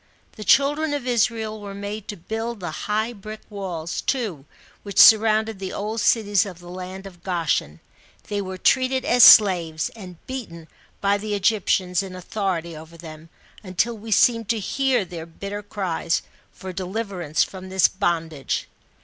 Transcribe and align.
The 0.31 0.43
children 0.43 0.95
of 0.95 1.05
Israel 1.05 1.61
were 1.61 1.75
made 1.75 2.07
to 2.07 2.17
build 2.17 2.59
the 2.59 2.71
high 2.71 3.13
brick 3.13 3.41
walls, 3.51 4.01
too, 4.01 4.45
which 4.81 4.97
surrounded 4.99 5.59
the 5.59 5.71
old 5.73 6.01
cities 6.01 6.43
of 6.43 6.57
the 6.57 6.71
land 6.71 7.05
of 7.05 7.21
Goshen; 7.21 7.81
they 8.27 8.41
were 8.41 8.57
treated 8.57 9.05
as 9.05 9.23
slaves, 9.23 9.89
and 9.89 10.17
beaten 10.25 10.67
by 11.01 11.19
the 11.19 11.35
Egyptians 11.35 12.01
in 12.01 12.15
authority 12.15 12.75
over 12.75 12.97
them, 12.97 13.29
until 13.61 13.95
we 13.95 14.09
seem 14.11 14.43
to 14.45 14.57
hear 14.57 15.05
their 15.05 15.27
bitter 15.27 15.61
cries, 15.61 16.23
for 16.51 16.73
de 16.73 16.81
liverance 16.83 17.43
from 17.45 17.69
this 17.69 17.87
bondage. 17.87 18.67